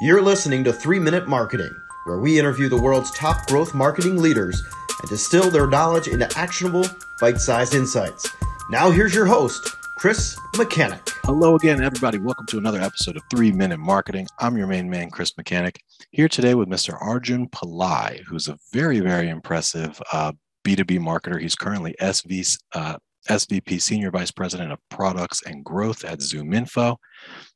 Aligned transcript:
You're 0.00 0.22
listening 0.22 0.62
to 0.62 0.72
3 0.72 1.00
Minute 1.00 1.26
Marketing, 1.26 1.74
where 2.04 2.20
we 2.20 2.38
interview 2.38 2.68
the 2.68 2.80
world's 2.80 3.10
top 3.10 3.48
growth 3.48 3.74
marketing 3.74 4.18
leaders 4.18 4.62
and 5.00 5.10
distill 5.10 5.50
their 5.50 5.66
knowledge 5.66 6.06
into 6.06 6.30
actionable, 6.38 6.86
bite 7.20 7.38
sized 7.38 7.74
insights. 7.74 8.30
Now, 8.70 8.92
here's 8.92 9.12
your 9.12 9.26
host, 9.26 9.74
Chris 9.96 10.38
Mechanic. 10.56 11.00
Hello 11.24 11.56
again, 11.56 11.82
everybody. 11.82 12.18
Welcome 12.18 12.46
to 12.46 12.58
another 12.58 12.80
episode 12.80 13.16
of 13.16 13.24
3 13.28 13.50
Minute 13.50 13.80
Marketing. 13.80 14.28
I'm 14.38 14.56
your 14.56 14.68
main 14.68 14.88
man, 14.88 15.10
Chris 15.10 15.36
Mechanic, 15.36 15.82
here 16.12 16.28
today 16.28 16.54
with 16.54 16.68
Mr. 16.68 16.96
Arjun 17.00 17.48
Pillai, 17.48 18.20
who's 18.20 18.46
a 18.46 18.56
very, 18.72 19.00
very 19.00 19.28
impressive 19.28 20.00
uh, 20.12 20.30
B2B 20.64 21.00
marketer. 21.00 21.40
He's 21.40 21.56
currently 21.56 21.96
SV, 22.00 22.56
uh, 22.72 22.98
SVP, 23.28 23.80
Senior 23.80 24.10
Vice 24.10 24.30
President 24.30 24.72
of 24.72 24.78
Products 24.88 25.42
and 25.46 25.64
Growth 25.64 26.04
at 26.04 26.20
ZoomInfo. 26.20 26.96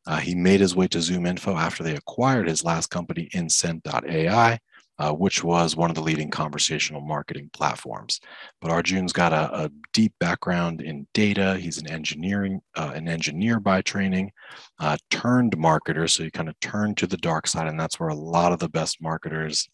Uh, 0.06 0.16
he 0.18 0.34
made 0.34 0.60
his 0.60 0.76
way 0.76 0.86
to 0.88 0.98
ZoomInfo 0.98 1.56
after 1.56 1.82
they 1.82 1.96
acquired 1.96 2.48
his 2.48 2.64
last 2.64 2.88
company, 2.88 3.28
Insent.ai, 3.32 4.58
uh, 4.98 5.12
which 5.12 5.42
was 5.42 5.74
one 5.74 5.90
of 5.90 5.96
the 5.96 6.02
leading 6.02 6.30
conversational 6.30 7.00
marketing 7.00 7.48
platforms. 7.52 8.20
But 8.60 8.70
Arjun's 8.70 9.12
got 9.12 9.32
a, 9.32 9.64
a 9.64 9.70
deep 9.92 10.12
background 10.20 10.82
in 10.82 11.06
data. 11.14 11.56
He's 11.56 11.78
an 11.78 11.90
engineering, 11.90 12.60
uh, 12.76 12.92
an 12.94 13.08
engineer 13.08 13.58
by 13.58 13.82
training, 13.82 14.32
uh, 14.78 14.96
turned 15.10 15.56
marketer. 15.56 16.08
So 16.10 16.24
he 16.24 16.30
kind 16.30 16.48
of 16.48 16.58
turned 16.60 16.98
to 16.98 17.06
the 17.06 17.16
dark 17.16 17.46
side, 17.46 17.68
and 17.68 17.80
that's 17.80 17.98
where 17.98 18.10
a 18.10 18.14
lot 18.14 18.52
of 18.52 18.58
the 18.58 18.68
best 18.68 19.00
marketers 19.00 19.68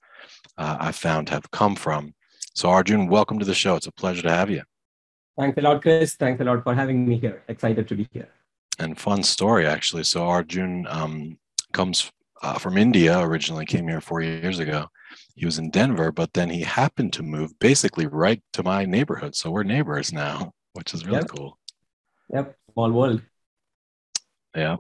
uh, 0.57 0.77
I've 0.81 0.97
found 0.97 1.29
have 1.29 1.51
come 1.51 1.75
from. 1.75 2.15
So 2.55 2.69
Arjun, 2.69 3.09
welcome 3.09 3.39
to 3.39 3.45
the 3.45 3.55
show. 3.55 3.77
It's 3.77 3.87
a 3.87 3.93
pleasure 3.93 4.23
to 4.23 4.31
have 4.31 4.51
you. 4.51 4.63
Thanks 5.39 5.57
a 5.57 5.61
lot, 5.61 5.83
Chris. 5.83 6.17
Thanks 6.17 6.41
a 6.41 6.45
lot 6.45 6.65
for 6.65 6.75
having 6.75 7.07
me 7.07 7.17
here. 7.19 7.45
Excited 7.49 7.87
to 7.89 7.95
be 7.95 8.09
here. 8.13 8.29
And 8.81 8.99
fun 8.99 9.23
story, 9.23 9.67
actually. 9.67 10.05
So 10.05 10.25
Arjun 10.25 10.87
um, 10.89 11.39
comes 11.73 12.11
uh, 12.43 12.59
from 12.59 12.77
India 12.77 13.19
originally, 13.21 13.65
came 13.65 13.87
here 13.87 14.01
four 14.01 14.21
years 14.21 14.59
ago. 14.59 14.87
He 15.37 15.47
was 15.47 15.59
in 15.59 15.71
Denver, 15.71 16.11
but 16.11 16.33
then 16.33 16.51
he 16.51 16.63
happened 16.63 17.13
to 17.15 17.23
move 17.23 17.57
basically 17.61 18.07
right 18.07 18.43
to 18.55 18.65
my 18.65 18.85
neighborhood. 18.85 19.37
So 19.37 19.51
we're 19.51 19.63
neighbors 19.63 20.13
now, 20.13 20.53
which 20.73 20.93
is 20.93 21.07
really 21.07 21.19
yep. 21.19 21.29
cool. 21.29 21.59
Yep, 22.35 22.57
small 22.73 22.91
world. 22.91 23.23
Yeah. 24.57 24.77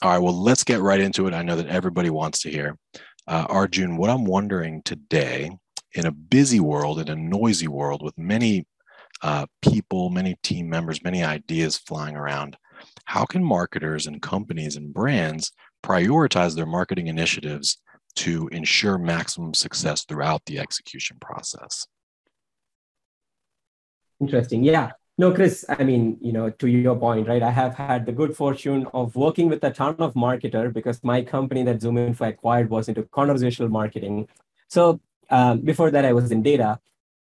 All 0.00 0.10
right. 0.10 0.18
Well, 0.18 0.40
let's 0.42 0.64
get 0.64 0.80
right 0.80 1.00
into 1.00 1.26
it. 1.26 1.34
I 1.34 1.42
know 1.42 1.56
that 1.56 1.66
everybody 1.66 2.08
wants 2.08 2.40
to 2.42 2.50
hear. 2.50 2.78
Uh, 3.26 3.46
Arjun, 3.50 3.98
what 3.98 4.10
I'm 4.10 4.24
wondering 4.24 4.82
today 4.82 5.50
in 5.92 6.06
a 6.06 6.12
busy 6.12 6.60
world, 6.60 6.98
in 6.98 7.08
a 7.08 7.16
noisy 7.16 7.68
world 7.68 8.02
with 8.02 8.16
many 8.16 8.66
uh, 9.22 9.46
people, 9.62 10.10
many 10.10 10.36
team 10.42 10.68
members, 10.68 11.02
many 11.02 11.22
ideas 11.22 11.76
flying 11.76 12.16
around. 12.16 12.56
How 13.04 13.24
can 13.24 13.42
marketers 13.42 14.06
and 14.06 14.22
companies 14.22 14.76
and 14.76 14.92
brands 14.92 15.52
prioritize 15.82 16.54
their 16.54 16.66
marketing 16.66 17.08
initiatives 17.08 17.78
to 18.16 18.48
ensure 18.48 18.98
maximum 18.98 19.54
success 19.54 20.04
throughout 20.04 20.44
the 20.46 20.58
execution 20.58 21.16
process? 21.20 21.86
Interesting. 24.20 24.64
Yeah. 24.64 24.92
No, 25.20 25.32
Chris, 25.32 25.64
I 25.68 25.82
mean, 25.82 26.16
you 26.20 26.32
know, 26.32 26.48
to 26.48 26.68
your 26.68 26.94
point, 26.94 27.26
right? 27.26 27.42
I 27.42 27.50
have 27.50 27.74
had 27.74 28.06
the 28.06 28.12
good 28.12 28.36
fortune 28.36 28.86
of 28.94 29.16
working 29.16 29.48
with 29.48 29.64
a 29.64 29.70
ton 29.70 29.96
of 29.98 30.14
marketer 30.14 30.72
because 30.72 31.02
my 31.02 31.22
company 31.22 31.64
that 31.64 31.80
ZoomInfo 31.80 32.28
acquired 32.28 32.70
was 32.70 32.88
into 32.88 33.02
conversational 33.02 33.68
marketing. 33.68 34.28
So 34.68 35.00
um, 35.28 35.62
before 35.62 35.90
that, 35.90 36.04
I 36.04 36.12
was 36.12 36.30
in 36.30 36.42
data. 36.42 36.78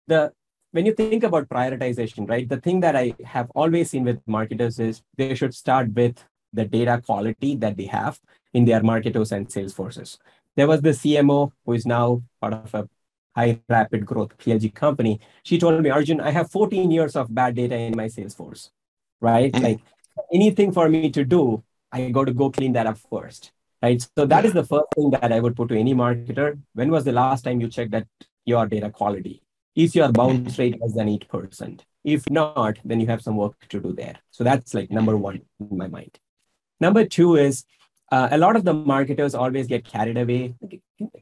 The 0.06 0.32
when 0.72 0.86
you 0.86 0.92
think 0.92 1.22
about 1.22 1.48
prioritization, 1.48 2.28
right, 2.28 2.48
the 2.48 2.60
thing 2.60 2.80
that 2.80 2.96
I 2.96 3.14
have 3.24 3.50
always 3.54 3.90
seen 3.90 4.04
with 4.04 4.20
marketers 4.26 4.80
is 4.80 5.02
they 5.16 5.34
should 5.34 5.54
start 5.54 5.92
with 5.92 6.24
the 6.52 6.64
data 6.64 7.00
quality 7.04 7.56
that 7.56 7.76
they 7.76 7.86
have 7.86 8.18
in 8.52 8.64
their 8.64 8.82
marketers 8.82 9.32
and 9.32 9.50
sales 9.50 9.72
forces. 9.72 10.18
There 10.56 10.66
was 10.66 10.80
the 10.80 10.90
CMO 10.90 11.52
who 11.64 11.72
is 11.72 11.86
now 11.86 12.22
part 12.40 12.54
of 12.54 12.74
a 12.74 12.88
high 13.34 13.60
rapid 13.68 14.04
growth 14.04 14.36
PLG 14.38 14.74
company. 14.74 15.20
She 15.42 15.58
told 15.58 15.82
me, 15.82 15.90
Arjun, 15.90 16.20
I 16.20 16.30
have 16.30 16.50
14 16.50 16.90
years 16.90 17.16
of 17.16 17.34
bad 17.34 17.54
data 17.54 17.76
in 17.76 17.96
my 17.96 18.06
Salesforce, 18.06 18.70
right? 19.20 19.52
Mm-hmm. 19.52 19.64
Like 19.64 19.80
anything 20.32 20.72
for 20.72 20.88
me 20.88 21.10
to 21.10 21.24
do, 21.24 21.62
I 21.90 22.10
got 22.10 22.26
to 22.26 22.34
go 22.34 22.50
clean 22.50 22.72
that 22.72 22.86
up 22.86 22.98
first, 22.98 23.52
right? 23.82 24.06
So 24.16 24.26
that 24.26 24.44
is 24.44 24.52
the 24.52 24.64
first 24.64 24.86
thing 24.94 25.10
that 25.10 25.32
I 25.32 25.40
would 25.40 25.56
put 25.56 25.68
to 25.68 25.78
any 25.78 25.94
marketer. 25.94 26.58
When 26.74 26.90
was 26.90 27.04
the 27.04 27.12
last 27.12 27.42
time 27.42 27.60
you 27.60 27.68
checked 27.68 27.92
that 27.92 28.06
your 28.44 28.66
data 28.66 28.90
quality? 28.90 29.42
Is 29.74 29.94
your 29.94 30.10
bounce 30.12 30.58
rate 30.58 30.80
less 30.80 30.94
than 30.94 31.08
8%? 31.08 31.80
If 32.04 32.28
not, 32.30 32.78
then 32.84 33.00
you 33.00 33.06
have 33.06 33.22
some 33.22 33.36
work 33.36 33.54
to 33.68 33.80
do 33.80 33.92
there. 33.92 34.16
So 34.30 34.44
that's 34.44 34.74
like 34.74 34.90
number 34.90 35.16
one 35.16 35.42
in 35.60 35.76
my 35.76 35.88
mind. 35.88 36.18
Number 36.80 37.04
two 37.04 37.36
is 37.36 37.64
uh, 38.10 38.28
a 38.30 38.36
lot 38.36 38.56
of 38.56 38.64
the 38.64 38.74
marketers 38.74 39.34
always 39.34 39.66
get 39.66 39.84
carried 39.84 40.18
away. 40.18 40.54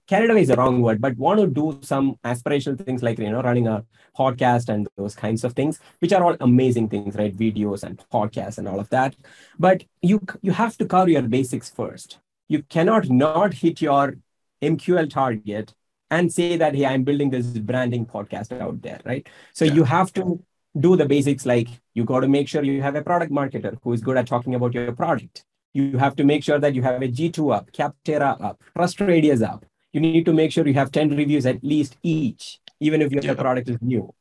Carried 0.09 0.31
away 0.31 0.43
is 0.43 0.49
the 0.49 0.57
wrong 0.57 0.83
word, 0.83 1.01
but 1.01 1.17
want 1.17 1.39
to 1.39 1.47
do 1.47 1.79
some 1.83 2.17
aspirational 2.25 2.85
things 2.85 3.03
like 3.03 3.19
you 3.19 3.31
know 3.31 3.43
running 3.43 3.69
a 3.69 3.85
podcast 4.19 4.69
and 4.69 4.89
those 4.97 5.15
kinds 5.15 5.45
of 5.45 5.53
things, 5.53 5.79
which 6.01 6.13
are 6.13 6.25
all 6.25 6.37
amazing 6.41 6.89
things, 6.89 7.15
right? 7.15 7.37
Videos 7.37 7.85
and 7.85 8.03
podcasts 8.13 8.59
and 8.59 8.67
all 8.67 8.81
of 8.81 8.89
that. 8.89 9.15
But 9.57 9.85
you 10.03 10.21
you 10.43 10.51
have 10.51 10.77
to 10.79 10.85
cover 10.85 11.09
your 11.09 11.23
basics 11.23 11.71
first. 11.71 12.19
You 12.49 12.65
cannot 12.65 13.09
not 13.09 13.55
hit 13.55 13.81
your 13.81 14.17
MQL 14.61 15.09
target 15.09 15.75
and 16.11 16.33
say 16.33 16.57
that 16.57 16.75
hey 16.75 16.87
i'm 16.87 17.05
building 17.05 17.31
this 17.31 17.47
branding 17.47 18.05
podcast 18.05 18.53
out 18.61 18.81
there 18.83 19.01
right? 19.05 19.29
So 19.53 19.65
yeah. 19.65 19.75
you 19.75 19.85
have 19.85 20.13
to 20.15 20.43
do 20.79 20.97
the 20.97 21.07
basics 21.07 21.47
like 21.47 21.69
you 21.95 22.05
got 22.05 22.21
to 22.21 22.29
make 22.29 22.49
sure 22.49 22.63
you 22.63 22.83
have 22.83 22.95
a 22.95 23.03
product 23.03 23.33
marketer 23.33 23.77
who 23.83 23.93
is 23.93 24.01
good 24.01 24.17
at 24.17 24.27
talking 24.27 24.55
about 24.55 24.73
your 24.75 24.93
product. 24.93 25.45
You 25.73 25.99
have 25.99 26.17
to 26.17 26.25
make 26.25 26.45
sure 26.45 26.59
that 26.59 26.75
you 26.75 26.83
have 26.83 27.03
a 27.03 27.09
G2 27.09 27.55
up 27.55 27.73
Capterra 27.73 28.41
up 28.41 28.63
TrustRadius 28.77 29.43
up. 29.43 29.65
You 29.93 30.01
need 30.01 30.25
to 30.27 30.33
make 30.33 30.53
sure 30.53 30.67
you 30.67 30.75
have 30.75 30.93
10 30.93 31.17
reviews 31.17 31.47
at 31.47 31.63
least 31.65 31.97
each 32.03 32.61
even 32.81 33.03
if 33.03 33.13
your 33.13 33.23
yeah. 33.23 33.35
product 33.35 33.69
is 33.69 33.79
new 33.81 34.13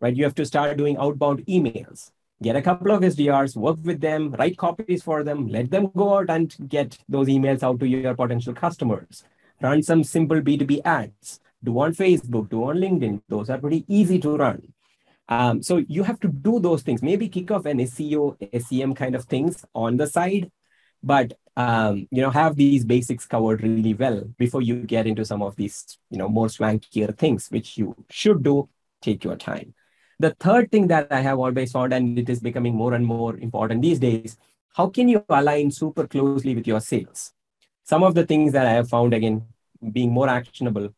right? 0.00 0.14
You 0.14 0.24
have 0.24 0.34
to 0.34 0.44
start 0.44 0.76
doing 0.76 0.96
outbound 0.98 1.46
emails. 1.46 2.10
Get 2.42 2.56
a 2.56 2.62
couple 2.62 2.90
of 2.90 3.00
sdrs 3.00 3.56
work 3.56 3.78
with 3.84 4.00
them 4.00 4.32
write 4.38 4.58
copies 4.58 5.02
for 5.02 5.22
them 5.22 5.46
let 5.48 5.70
them 5.70 5.90
go 5.96 6.18
out 6.18 6.28
and 6.28 6.54
get 6.68 6.98
those 7.08 7.28
emails 7.28 7.62
out 7.62 7.78
to 7.80 7.86
your 7.86 8.14
potential 8.14 8.52
customers 8.52 9.22
run 9.60 9.82
some 9.82 10.04
simple 10.04 10.40
B2B 10.40 10.80
ads, 10.84 11.40
do 11.62 11.78
on 11.80 11.94
Facebook, 11.94 12.50
do 12.50 12.64
on 12.64 12.76
LinkedIn. 12.76 13.22
Those 13.28 13.50
are 13.50 13.58
pretty 13.58 13.84
easy 13.88 14.18
to 14.20 14.36
run. 14.36 14.72
Um, 15.28 15.62
so 15.62 15.78
you 15.88 16.02
have 16.02 16.20
to 16.20 16.28
do 16.28 16.60
those 16.60 16.82
things. 16.82 17.02
Maybe 17.02 17.28
kick 17.28 17.50
off 17.50 17.64
an 17.66 17.78
SEO, 17.78 18.36
SEM 18.62 18.94
kind 18.94 19.14
of 19.14 19.24
things 19.24 19.64
on 19.74 19.96
the 19.96 20.06
side, 20.06 20.50
but 21.02 21.32
um, 21.56 22.08
you 22.10 22.20
know 22.20 22.30
have 22.30 22.56
these 22.56 22.84
basics 22.84 23.26
covered 23.26 23.62
really 23.62 23.94
well 23.94 24.24
before 24.38 24.60
you 24.60 24.82
get 24.82 25.06
into 25.06 25.24
some 25.24 25.40
of 25.40 25.54
these 25.54 25.98
you 26.10 26.18
know 26.18 26.28
more 26.28 26.48
swankier 26.48 27.16
things, 27.16 27.48
which 27.48 27.78
you 27.78 27.94
should 28.10 28.42
do. 28.42 28.68
Take 29.00 29.24
your 29.24 29.36
time. 29.36 29.74
The 30.18 30.30
third 30.40 30.70
thing 30.70 30.86
that 30.88 31.08
I 31.10 31.20
have 31.20 31.38
always 31.38 31.72
found, 31.72 31.92
and 31.92 32.18
it 32.18 32.28
is 32.28 32.40
becoming 32.40 32.74
more 32.74 32.94
and 32.94 33.04
more 33.04 33.36
important 33.36 33.82
these 33.82 33.98
days, 33.98 34.36
how 34.74 34.88
can 34.88 35.08
you 35.08 35.24
align 35.28 35.70
super 35.70 36.06
closely 36.06 36.54
with 36.54 36.66
your 36.66 36.80
sales? 36.80 37.32
Some 37.84 38.02
of 38.02 38.14
the 38.14 38.26
things 38.26 38.52
that 38.52 38.66
I 38.66 38.72
have 38.72 38.88
found 38.88 39.14
again 39.14 39.46
being 39.92 40.10
more 40.10 40.28
actionable, 40.28 40.94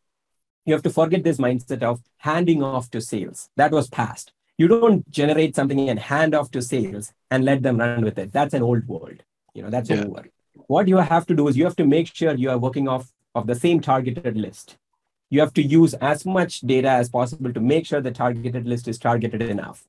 you 0.65 0.73
have 0.73 0.83
to 0.83 0.89
forget 0.89 1.23
this 1.23 1.37
mindset 1.37 1.83
of 1.83 2.01
handing 2.17 2.63
off 2.63 2.89
to 2.91 3.01
sales. 3.01 3.49
That 3.55 3.71
was 3.71 3.89
past. 3.89 4.33
You 4.57 4.67
don't 4.67 5.09
generate 5.11 5.55
something 5.55 5.89
and 5.89 5.99
hand 5.99 6.33
off 6.33 6.49
to 6.51 6.61
sales 6.61 7.13
and 7.29 7.45
let 7.45 7.61
them 7.61 7.77
run 7.77 8.03
with 8.03 8.17
it. 8.17 8.31
That's 8.31 8.53
an 8.53 8.63
old 8.63 8.87
world. 8.87 9.23
You 9.53 9.63
know, 9.63 9.69
that's 9.69 9.89
yeah. 9.89 10.03
over. 10.05 10.25
What 10.67 10.87
you 10.87 10.97
have 10.97 11.25
to 11.27 11.35
do 11.35 11.47
is 11.47 11.55
you 11.55 11.65
have 11.65 11.75
to 11.75 11.85
make 11.85 12.13
sure 12.13 12.33
you 12.33 12.49
are 12.49 12.57
working 12.57 12.87
off 12.87 13.11
of 13.35 13.47
the 13.47 13.55
same 13.55 13.79
targeted 13.79 14.35
list. 14.35 14.77
You 15.29 15.41
have 15.41 15.53
to 15.53 15.61
use 15.61 15.93
as 15.95 16.25
much 16.25 16.61
data 16.61 16.89
as 16.89 17.09
possible 17.09 17.53
to 17.53 17.59
make 17.59 17.85
sure 17.85 18.01
the 18.01 18.11
targeted 18.11 18.65
list 18.65 18.87
is 18.87 18.97
targeted 18.97 19.41
enough. 19.41 19.85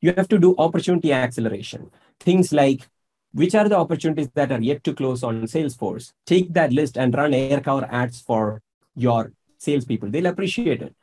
You 0.00 0.12
have 0.16 0.28
to 0.28 0.38
do 0.38 0.54
opportunity 0.58 1.12
acceleration. 1.12 1.90
Things 2.18 2.52
like 2.52 2.88
which 3.32 3.54
are 3.54 3.68
the 3.68 3.76
opportunities 3.76 4.28
that 4.34 4.52
are 4.52 4.60
yet 4.60 4.82
to 4.84 4.94
close 4.94 5.22
on 5.22 5.42
Salesforce? 5.42 6.12
Take 6.26 6.52
that 6.54 6.72
list 6.72 6.96
and 6.96 7.14
run 7.14 7.34
air 7.34 7.60
cover 7.60 7.88
ads 7.90 8.20
for 8.20 8.62
your 8.94 9.32
salespeople. 9.58 10.10
They'll 10.10 10.26
appreciate 10.26 10.82
it. 10.82 10.94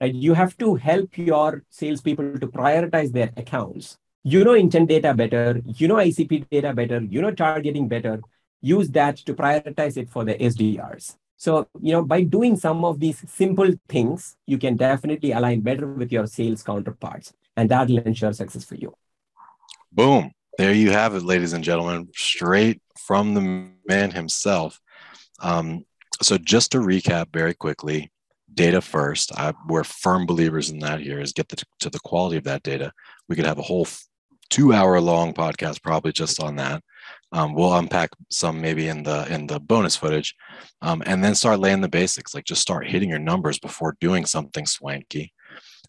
Right? 0.00 0.14
You 0.14 0.34
have 0.34 0.56
to 0.58 0.74
help 0.74 1.16
your 1.16 1.64
salespeople 1.70 2.38
to 2.38 2.46
prioritize 2.46 3.12
their 3.12 3.30
accounts. 3.36 3.98
You 4.24 4.44
know 4.44 4.54
intent 4.54 4.88
data 4.88 5.14
better, 5.14 5.60
you 5.64 5.88
know 5.88 5.96
ICP 5.96 6.48
data 6.48 6.72
better, 6.72 7.00
you 7.00 7.20
know 7.20 7.32
targeting 7.32 7.88
better. 7.88 8.20
Use 8.60 8.88
that 8.90 9.16
to 9.16 9.34
prioritize 9.34 9.96
it 9.96 10.08
for 10.08 10.24
the 10.24 10.34
SDRs. 10.34 11.16
So, 11.36 11.66
you 11.80 11.92
know, 11.92 12.04
by 12.04 12.22
doing 12.22 12.54
some 12.54 12.84
of 12.84 13.00
these 13.00 13.28
simple 13.28 13.68
things, 13.88 14.36
you 14.46 14.58
can 14.58 14.76
definitely 14.76 15.32
align 15.32 15.60
better 15.60 15.88
with 15.88 16.12
your 16.12 16.28
sales 16.28 16.62
counterparts, 16.62 17.32
and 17.56 17.68
that 17.68 17.88
will 17.88 17.98
ensure 17.98 18.32
success 18.32 18.64
for 18.64 18.76
you. 18.76 18.94
Boom. 19.90 20.30
There 20.58 20.72
you 20.72 20.90
have 20.90 21.14
it, 21.14 21.22
ladies 21.22 21.52
and 21.54 21.64
gentlemen, 21.64 22.08
straight 22.14 22.82
from 22.98 23.34
the 23.34 23.70
man 23.86 24.10
himself. 24.10 24.78
Um, 25.40 25.84
so, 26.20 26.38
just 26.38 26.72
to 26.72 26.78
recap 26.78 27.32
very 27.32 27.54
quickly, 27.54 28.12
data 28.54 28.80
first. 28.80 29.32
I, 29.36 29.54
we're 29.66 29.84
firm 29.84 30.26
believers 30.26 30.70
in 30.70 30.78
that. 30.80 31.00
Here 31.00 31.20
is 31.20 31.32
get 31.32 31.48
the, 31.48 31.62
to 31.80 31.90
the 31.90 32.00
quality 32.00 32.36
of 32.36 32.44
that 32.44 32.62
data. 32.62 32.92
We 33.28 33.36
could 33.36 33.46
have 33.46 33.58
a 33.58 33.62
whole 33.62 33.86
two 34.50 34.72
hour 34.72 35.00
long 35.00 35.32
podcast 35.32 35.82
probably 35.82 36.12
just 36.12 36.42
on 36.42 36.56
that. 36.56 36.82
Um, 37.32 37.54
we'll 37.54 37.74
unpack 37.74 38.10
some 38.30 38.60
maybe 38.60 38.88
in 38.88 39.02
the 39.02 39.26
in 39.32 39.46
the 39.46 39.58
bonus 39.58 39.96
footage, 39.96 40.34
um, 40.82 41.02
and 41.06 41.24
then 41.24 41.34
start 41.34 41.60
laying 41.60 41.80
the 41.80 41.88
basics. 41.88 42.34
Like 42.34 42.44
just 42.44 42.60
start 42.60 42.86
hitting 42.86 43.08
your 43.08 43.18
numbers 43.18 43.58
before 43.58 43.96
doing 44.00 44.26
something 44.26 44.66
swanky. 44.66 45.32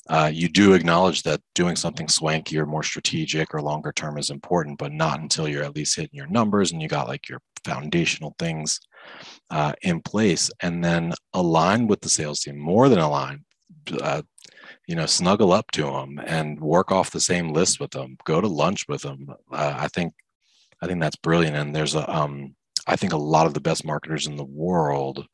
Uh, 0.09 0.29
you 0.33 0.49
do 0.49 0.73
acknowledge 0.73 1.23
that 1.23 1.41
doing 1.55 1.75
something 1.75 2.09
swanky 2.09 2.57
or 2.57 2.65
more 2.65 2.83
strategic 2.83 3.53
or 3.53 3.61
longer 3.61 3.91
term 3.93 4.17
is 4.17 4.29
important, 4.29 4.77
but 4.77 4.91
not 4.91 5.19
until 5.19 5.47
you're 5.47 5.63
at 5.63 5.75
least 5.75 5.95
hitting 5.95 6.09
your 6.13 6.27
numbers 6.27 6.71
and 6.71 6.81
you 6.81 6.87
got 6.87 7.07
like 7.07 7.29
your 7.29 7.39
foundational 7.63 8.35
things 8.37 8.79
uh, 9.49 9.73
in 9.81 10.01
place, 10.01 10.51
and 10.61 10.83
then 10.83 11.13
align 11.33 11.87
with 11.87 12.01
the 12.01 12.09
sales 12.09 12.41
team 12.41 12.57
more 12.57 12.89
than 12.89 12.99
align. 12.99 13.45
Uh, 14.01 14.21
you 14.87 14.95
know, 14.95 15.05
snuggle 15.05 15.51
up 15.53 15.71
to 15.71 15.83
them 15.83 16.19
and 16.25 16.59
work 16.59 16.91
off 16.91 17.11
the 17.11 17.19
same 17.19 17.53
list 17.53 17.79
with 17.79 17.91
them. 17.91 18.17
Go 18.25 18.41
to 18.41 18.47
lunch 18.47 18.85
with 18.87 19.01
them. 19.01 19.27
Uh, 19.51 19.75
I 19.77 19.87
think, 19.87 20.13
I 20.81 20.87
think 20.87 20.99
that's 20.99 21.15
brilliant. 21.15 21.55
And 21.55 21.75
there's 21.75 21.95
a, 21.95 22.09
um, 22.13 22.55
I 22.87 22.95
think 22.95 23.13
a 23.13 23.17
lot 23.17 23.45
of 23.45 23.53
the 23.53 23.61
best 23.61 23.85
marketers 23.85 24.27
in 24.27 24.35
the 24.35 24.43
world 24.43 25.25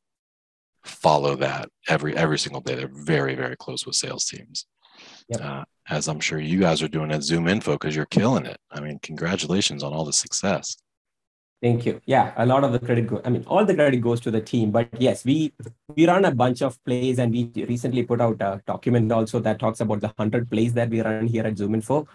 follow 0.89 1.35
that 1.37 1.69
every 1.87 2.15
every 2.15 2.39
single 2.39 2.61
day. 2.61 2.75
They're 2.75 2.91
very 2.91 3.35
very 3.35 3.55
close 3.55 3.85
with 3.85 3.95
sales 3.95 4.25
teams. 4.25 4.65
Yep. 5.29 5.41
Uh, 5.41 5.63
as 5.89 6.07
I'm 6.07 6.19
sure 6.19 6.39
you 6.39 6.59
guys 6.59 6.81
are 6.83 6.87
doing 6.87 7.11
at 7.11 7.21
ZoomInfo 7.21 7.73
because 7.73 7.95
you're 7.95 8.05
killing 8.05 8.45
it. 8.45 8.57
I 8.71 8.79
mean, 8.79 8.99
congratulations 9.01 9.83
on 9.83 9.93
all 9.93 10.05
the 10.05 10.13
success. 10.13 10.77
Thank 11.61 11.85
you. 11.85 11.99
Yeah, 12.05 12.33
a 12.37 12.45
lot 12.45 12.63
of 12.63 12.71
the 12.71 12.79
credit, 12.79 13.07
go- 13.07 13.21
I 13.25 13.29
mean, 13.29 13.43
all 13.45 13.65
the 13.65 13.75
credit 13.75 13.97
goes 13.97 14.21
to 14.21 14.31
the 14.31 14.39
team. 14.39 14.71
But 14.71 14.87
yes, 14.97 15.25
we 15.25 15.51
we 15.93 16.07
run 16.07 16.23
a 16.23 16.31
bunch 16.31 16.61
of 16.61 16.81
plays, 16.85 17.19
and 17.19 17.33
we 17.33 17.51
recently 17.67 18.03
put 18.03 18.21
out 18.21 18.41
a 18.41 18.61
document 18.65 19.11
also 19.11 19.39
that 19.39 19.59
talks 19.59 19.81
about 19.81 19.99
the 19.99 20.13
hundred 20.17 20.49
plays 20.49 20.73
that 20.73 20.89
we 20.89 21.01
run 21.01 21.27
here 21.27 21.45
at 21.45 21.55
ZoomInfo. 21.55 22.07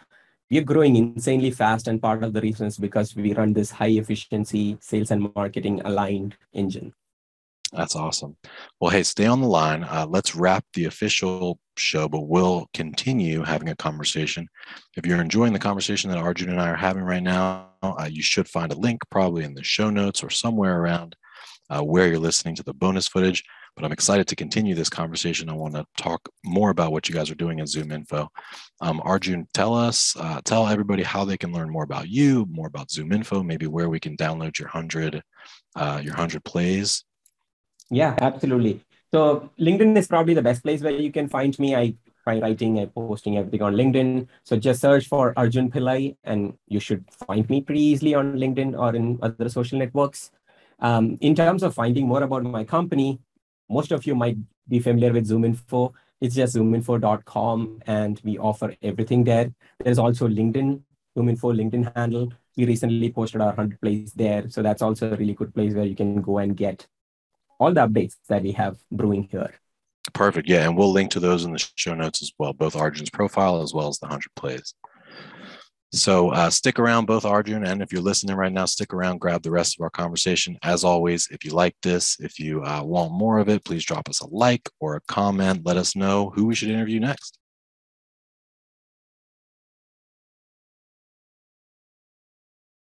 We're 0.51 0.65
growing 0.65 0.97
insanely 0.97 1.51
fast, 1.51 1.89
and 1.89 2.01
part 2.01 2.25
of 2.25 2.33
the 2.33 2.41
reason 2.41 2.69
is 2.69 2.79
because 2.79 3.15
we 3.15 3.35
run 3.35 3.53
this 3.53 3.71
high 3.71 3.95
efficiency 4.03 4.79
sales 4.81 5.11
and 5.11 5.31
marketing 5.35 5.83
aligned 5.85 6.37
engine. 6.55 6.95
That's 7.73 7.97
awesome. 7.97 8.37
Well, 8.81 8.91
hey, 8.91 9.03
stay 9.03 9.27
on 9.27 9.41
the 9.41 9.49
line. 9.49 9.85
Uh, 9.85 10.07
let's 10.09 10.37
wrap 10.37 10.65
the 10.75 10.85
official 10.85 11.59
show, 11.77 12.09
but 12.09 12.29
we'll 12.29 12.69
continue 12.73 13.43
having 13.43 13.69
a 13.69 13.77
conversation. 13.77 14.49
If 14.97 15.07
you're 15.07 15.21
enjoying 15.21 15.53
the 15.53 15.59
conversation 15.59 16.11
that 16.11 16.19
Arjun 16.19 16.51
and 16.51 16.61
I 16.61 16.71
are 16.71 16.77
having 16.77 17.03
right 17.03 17.23
now, 17.23 17.71
uh, 17.83 18.09
you 18.11 18.23
should 18.23 18.49
find 18.49 18.73
a 18.73 18.77
link 18.77 19.01
probably 19.11 19.45
in 19.45 19.55
the 19.55 19.65
show 19.65 19.91
notes 19.91 20.23
or 20.23 20.31
somewhere 20.31 20.81
around 20.81 21.17
uh, 21.69 21.83
where 21.83 22.07
you're 22.07 22.19
listening 22.19 22.55
to 22.57 22.63
the 22.63 22.75
bonus 22.75 23.09
footage. 23.09 23.43
But 23.75 23.85
I'm 23.85 23.93
excited 23.93 24.29
to 24.29 24.37
continue 24.37 24.77
this 24.77 24.89
conversation. 24.89 25.49
I 25.49 25.55
want 25.55 25.75
to 25.75 25.85
talk 25.97 26.29
more 26.45 26.71
about 26.71 26.93
what 26.93 27.09
you 27.09 27.15
guys 27.15 27.29
are 27.29 27.35
doing 27.35 27.59
in 27.59 27.65
ZoomInfo. 27.65 28.29
Um, 28.81 29.01
Arjun, 29.05 29.49
tell 29.53 29.75
us, 29.75 30.15
uh, 30.17 30.41
tell 30.45 30.69
everybody 30.69 31.03
how 31.03 31.25
they 31.25 31.37
can 31.37 31.53
learn 31.53 31.71
more 31.71 31.83
about 31.83 32.09
you, 32.09 32.47
more 32.49 32.69
about 32.69 32.91
ZoomInfo, 32.91 33.45
maybe 33.45 33.67
where 33.67 33.89
we 33.89 33.99
can 33.99 34.17
download 34.17 34.61
your 34.61 34.69
hundred, 34.69 35.21
uh, 35.75 36.01
your 36.05 36.15
hundred 36.15 36.45
plays 36.45 37.05
yeah, 37.95 38.17
absolutely. 38.21 38.81
So 39.13 39.51
LinkedIn 39.59 39.97
is 39.97 40.09
probably 40.09 40.35
the 40.35 40.43
best 40.43 40.63
place 40.63 40.81
where 40.83 40.93
you 40.93 41.13
can 41.13 41.29
find 41.29 41.57
me. 41.59 41.77
I 41.77 41.95
try 42.25 42.41
writing 42.41 42.79
and 42.79 42.93
posting 42.95 43.39
everything 43.39 43.63
on 43.63 43.75
LinkedIn. 43.75 44.27
So 44.43 44.57
just 44.57 44.81
search 44.81 45.07
for 45.07 45.33
Arjun 45.37 45.71
Pillai 45.71 46.17
and 46.25 46.55
you 46.67 46.81
should 46.81 47.05
find 47.27 47.49
me 47.49 47.61
pretty 47.61 47.83
easily 47.83 48.15
on 48.15 48.35
LinkedIn 48.35 48.77
or 48.79 48.97
in 48.97 49.19
other 49.23 49.49
social 49.49 49.79
networks. 49.79 50.31
Um, 50.81 51.19
in 51.21 51.35
terms 51.35 51.63
of 51.63 51.75
finding 51.75 52.09
more 52.09 52.23
about 52.23 52.43
my 52.43 52.65
company, 52.65 53.21
most 53.69 53.93
of 53.93 54.05
you 54.07 54.15
might 54.15 54.37
be 54.69 54.81
familiar 54.81 55.13
with 55.13 55.29
ZoomInfo. 55.29 55.93
It's 56.21 56.35
just 56.35 56.57
zoominfo.com 56.57 57.83
and 57.87 58.21
we 58.25 58.39
offer 58.39 58.75
everything 58.83 59.25
there. 59.25 59.53
There's 59.79 59.99
also 59.99 60.27
LinkedIn, 60.27 60.81
ZoomInfo 61.17 61.55
LinkedIn 61.55 61.97
handle. 61.97 62.33
We 62.57 62.67
recently 62.67 63.13
posted 63.13 63.41
our 63.41 63.49
100 63.49 63.81
place 63.81 64.13
there. 64.13 64.49
So 64.49 64.63
that's 64.63 64.83
also 64.83 65.13
a 65.13 65.17
really 65.17 65.35
good 65.35 65.55
place 65.55 65.75
where 65.75 65.85
you 65.85 65.95
can 65.95 66.23
go 66.23 66.39
and 66.39 66.57
get 66.57 66.87
all 67.65 67.73
the 67.73 67.87
updates 67.87 68.15
that 68.29 68.43
we 68.43 68.53
have 68.53 68.77
brewing 68.93 69.29
here. 69.31 69.55
Perfect. 70.13 70.49
Yeah. 70.49 70.65
And 70.65 70.77
we'll 70.77 70.93
link 70.93 71.11
to 71.13 71.21
those 71.21 71.45
in 71.45 71.53
the 71.53 71.67
show 71.77 71.95
notes 71.95 72.23
as 72.23 72.33
well, 72.39 72.53
both 72.53 72.77
Arjun's 72.77 73.11
profile 73.11 73.63
as 73.63 73.73
well 73.73 73.89
as 73.89 73.99
the 73.99 74.07
100 74.07 74.29
plays. 74.37 74.75
So 75.93 76.31
uh, 76.31 76.51
stick 76.51 76.81
around, 76.81 77.07
both 77.07 77.25
Arjun 77.25 77.65
and 77.65 77.81
if 77.81 77.93
you're 77.93 78.03
listening 78.03 78.37
right 78.37 78.53
now, 78.53 78.65
stick 78.65 78.93
around, 78.93 79.21
grab 79.21 79.43
the 79.43 79.53
rest 79.53 79.77
of 79.79 79.83
our 79.83 79.91
conversation. 79.91 80.59
As 80.63 80.83
always, 80.83 81.29
if 81.31 81.45
you 81.45 81.53
like 81.53 81.77
this, 81.83 82.19
if 82.19 82.41
you 82.41 82.65
uh, 82.65 82.83
want 82.83 83.13
more 83.13 83.39
of 83.39 83.49
it, 83.49 83.65
please 83.65 83.85
drop 83.85 84.09
us 84.09 84.21
a 84.21 84.27
like 84.27 84.69
or 84.81 84.97
a 84.97 85.01
comment. 85.07 85.63
Let 85.65 85.77
us 85.77 85.95
know 85.95 86.33
who 86.35 86.47
we 86.47 86.57
should 86.57 86.71
interview 86.71 86.99
next. 86.99 87.39